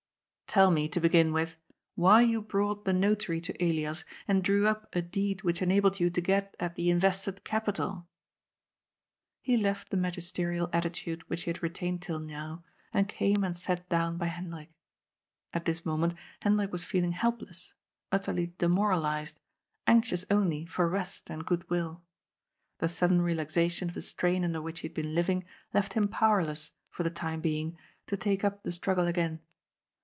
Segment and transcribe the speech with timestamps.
[0.47, 1.55] Tell me, to begin with,
[1.95, 6.09] why you brought the Notary to Elias and drew up a deed which enabled you
[6.09, 8.09] to get at the invested capital."
[9.39, 13.55] He left the magisterial atti tude which he had retained till now, and came and
[13.55, 14.71] sat down by Hendrik.
[15.53, 17.73] At this moment Hendrik was feeling helpless,
[18.11, 19.39] utterly *' demoralized,"
[19.87, 22.03] anxious only for rest and good will.
[22.79, 26.71] The sudden relaxation of the strain under which he had been living left him powerless,
[26.89, 27.77] for the time being,
[28.07, 29.39] to take up the struggle again.